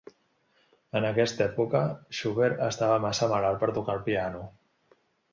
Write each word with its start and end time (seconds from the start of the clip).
En 0.99 1.03
aquesta 1.09 1.43
època, 1.47 1.81
Schubert 2.19 2.63
estava 2.67 2.95
massa 3.03 3.27
malalt 3.33 3.61
per 3.65 3.69
tocar 3.77 3.95
el 3.99 4.03
piano. 4.09 4.41